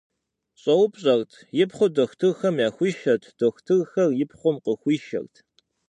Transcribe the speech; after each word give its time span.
Щӏэупщӏэрт, 0.61 1.31
и 1.63 1.65
пхъур 1.69 1.91
дохутырхэм 1.95 2.55
яхуишэрт, 2.67 3.23
дохутырхэр 3.39 4.09
и 4.23 4.25
пхъум 4.29 4.57
къыхуишэрт. 4.63 5.33